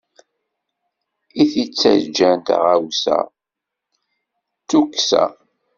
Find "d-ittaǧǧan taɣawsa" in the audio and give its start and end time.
1.51-3.17